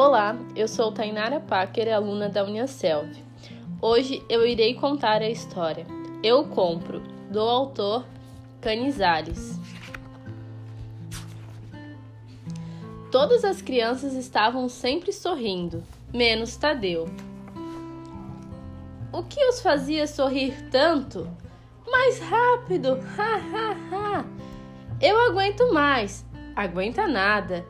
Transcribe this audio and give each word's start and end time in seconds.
Olá, 0.00 0.36
eu 0.54 0.68
sou 0.68 0.92
Tainara 0.92 1.40
Packer, 1.40 1.92
aluna 1.92 2.28
da 2.28 2.44
Unicelv. 2.44 3.16
Hoje 3.82 4.22
eu 4.28 4.46
irei 4.46 4.74
contar 4.74 5.22
a 5.22 5.28
história 5.28 5.84
Eu 6.22 6.44
Compro, 6.44 7.00
do 7.28 7.40
autor 7.40 8.06
Canizales. 8.60 9.58
Todas 13.10 13.42
as 13.42 13.60
crianças 13.60 14.14
estavam 14.14 14.68
sempre 14.68 15.12
sorrindo, 15.12 15.82
menos 16.14 16.56
Tadeu. 16.56 17.08
O 19.12 19.24
que 19.24 19.44
os 19.46 19.60
fazia 19.60 20.06
sorrir 20.06 20.70
tanto? 20.70 21.28
Mais 21.90 22.20
rápido! 22.20 23.00
Ha 23.18 23.34
ha 23.34 23.72
ha! 23.90 24.24
Eu 25.02 25.18
aguento 25.28 25.74
mais! 25.74 26.24
Aguenta 26.54 27.08
nada! 27.08 27.66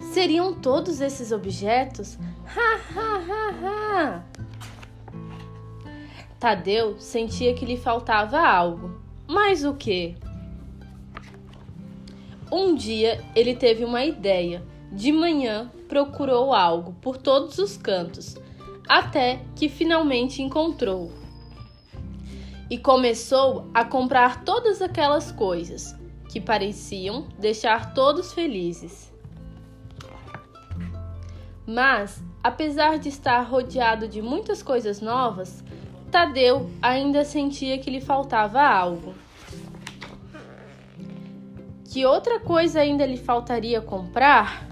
Seriam 0.00 0.54
todos 0.54 1.00
esses 1.00 1.30
objetos? 1.30 2.18
Ha 2.46 2.80
ha 2.94 3.18
ha 3.18 3.50
ha! 3.62 4.24
Tadeu 6.40 6.98
sentia 6.98 7.52
que 7.54 7.66
lhe 7.66 7.76
faltava 7.76 8.40
algo. 8.40 8.98
Mas 9.28 9.62
o 9.62 9.74
que? 9.74 10.16
Um 12.50 12.74
dia 12.74 13.22
ele 13.36 13.54
teve 13.54 13.84
uma 13.84 14.04
ideia. 14.04 14.62
De 14.90 15.12
manhã 15.12 15.70
procurou 15.86 16.52
algo 16.52 16.94
por 17.00 17.16
todos 17.16 17.58
os 17.58 17.76
cantos, 17.76 18.36
até 18.88 19.40
que 19.54 19.68
finalmente 19.68 20.42
encontrou. 20.42 21.12
E 22.68 22.78
começou 22.78 23.70
a 23.72 23.84
comprar 23.84 24.42
todas 24.44 24.82
aquelas 24.82 25.30
coisas 25.30 25.94
que 26.28 26.40
pareciam 26.40 27.28
deixar 27.38 27.94
todos 27.94 28.32
felizes. 28.32 29.09
Mas, 31.72 32.20
apesar 32.42 32.98
de 32.98 33.08
estar 33.08 33.40
rodeado 33.42 34.08
de 34.08 34.20
muitas 34.20 34.60
coisas 34.60 35.00
novas, 35.00 35.62
Tadeu 36.10 36.68
ainda 36.82 37.24
sentia 37.24 37.78
que 37.78 37.88
lhe 37.88 38.00
faltava 38.00 38.60
algo. 38.60 39.14
Que 41.84 42.04
outra 42.04 42.40
coisa 42.40 42.80
ainda 42.80 43.06
lhe 43.06 43.16
faltaria 43.16 43.80
comprar? 43.80 44.66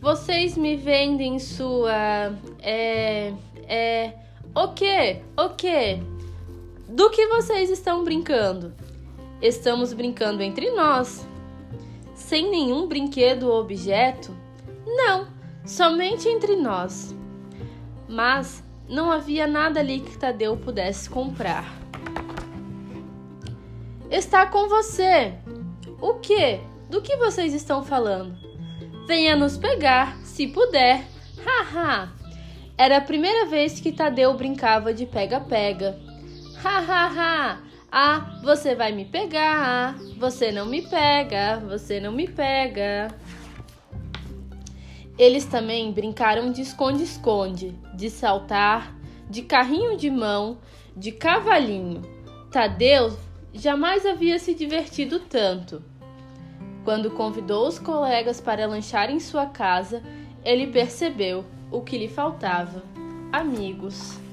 Vocês 0.00 0.56
me 0.56 0.74
vendem 0.74 1.38
sua. 1.38 2.34
É. 2.62 3.34
É. 3.68 4.14
O 4.54 4.68
que? 4.68 5.20
O 5.36 5.50
que? 5.50 6.00
Do 6.88 7.10
que 7.10 7.26
vocês 7.26 7.68
estão 7.68 8.04
brincando? 8.04 8.72
Estamos 9.42 9.92
brincando 9.92 10.42
entre 10.42 10.70
nós 10.70 11.28
sem 12.24 12.50
nenhum 12.50 12.88
brinquedo 12.88 13.50
ou 13.50 13.60
objeto? 13.60 14.34
Não, 14.86 15.28
somente 15.64 16.26
entre 16.26 16.56
nós. 16.56 17.14
Mas 18.08 18.64
não 18.88 19.10
havia 19.10 19.46
nada 19.46 19.80
ali 19.80 20.00
que 20.00 20.16
Tadeu 20.16 20.56
pudesse 20.56 21.08
comprar. 21.10 21.70
Está 24.10 24.46
com 24.46 24.68
você. 24.68 25.34
O 26.00 26.14
que? 26.14 26.60
Do 26.88 27.02
que 27.02 27.16
vocês 27.18 27.52
estão 27.52 27.82
falando? 27.82 28.34
Venha 29.06 29.36
nos 29.36 29.58
pegar, 29.58 30.16
se 30.24 30.46
puder. 30.46 31.04
Haha. 31.44 32.10
Era 32.76 32.96
a 32.98 33.02
primeira 33.02 33.44
vez 33.46 33.80
que 33.80 33.92
Tadeu 33.92 34.32
brincava 34.32 34.94
de 34.94 35.04
pega-pega. 35.04 36.00
Ha 36.64 36.78
ha 36.78 37.06
ha! 37.06 37.58
Ah, 37.96 38.40
você 38.42 38.74
vai 38.74 38.90
me 38.90 39.04
pegar. 39.04 39.96
Você 40.18 40.50
não 40.50 40.66
me 40.66 40.82
pega. 40.82 41.60
Você 41.60 42.00
não 42.00 42.10
me 42.10 42.26
pega. 42.26 43.06
Eles 45.16 45.44
também 45.44 45.92
brincaram 45.92 46.50
de 46.50 46.60
esconde-esconde, 46.62 47.72
de 47.94 48.10
saltar, 48.10 48.92
de 49.30 49.42
carrinho 49.42 49.96
de 49.96 50.10
mão, 50.10 50.58
de 50.96 51.12
cavalinho. 51.12 52.02
Tadeu 52.50 53.16
jamais 53.52 54.04
havia 54.04 54.40
se 54.40 54.54
divertido 54.54 55.20
tanto. 55.20 55.80
Quando 56.82 57.12
convidou 57.12 57.68
os 57.68 57.78
colegas 57.78 58.40
para 58.40 58.66
lanchar 58.66 59.08
em 59.08 59.20
sua 59.20 59.46
casa, 59.46 60.02
ele 60.44 60.66
percebeu 60.66 61.44
o 61.70 61.80
que 61.80 61.96
lhe 61.96 62.08
faltava: 62.08 62.82
amigos. 63.30 64.23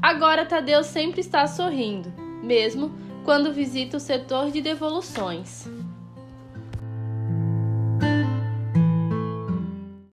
Agora 0.00 0.46
Tadeu 0.46 0.84
sempre 0.84 1.20
está 1.20 1.46
sorrindo, 1.46 2.12
mesmo 2.42 2.92
quando 3.24 3.52
visita 3.52 3.96
o 3.96 4.00
setor 4.00 4.50
de 4.50 4.62
devoluções. 4.62 5.68